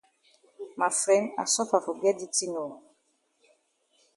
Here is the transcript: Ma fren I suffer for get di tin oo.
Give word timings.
Ma 0.77 0.89
fren 1.01 1.23
I 1.43 1.45
suffer 1.53 1.79
for 1.85 1.95
get 2.03 2.15
di 2.19 2.27
tin 2.37 2.53
oo. 2.65 2.75